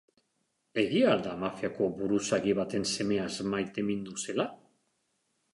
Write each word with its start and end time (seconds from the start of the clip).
Egia 0.83 1.11
al 1.15 1.21
da 1.27 1.33
mafiako 1.43 1.89
buruzagi 2.01 2.57
baten 2.63 2.89
semeaz 2.95 3.31
maitemindu 3.55 4.19
zela? 4.25 4.49